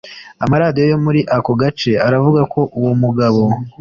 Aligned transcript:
Amaradiyo 0.43 0.85
yo 0.91 0.97
muri 1.05 1.21
ako 1.37 1.51
gace 1.61 1.91
aravuga 2.07 2.41
ko 2.53 2.61
uwo 2.79 2.91
mugabo 3.01 3.41